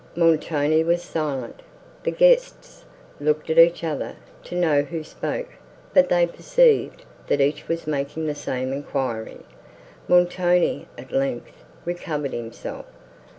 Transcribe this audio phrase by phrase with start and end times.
[0.15, 1.61] Montoni was silent;
[2.01, 2.85] the guests
[3.19, 5.49] looked at each other, to know who spoke;
[5.93, 9.41] but they perceived, that each was making the same enquiry.
[10.07, 11.53] Montoni, at length,
[11.85, 12.87] recovered himself.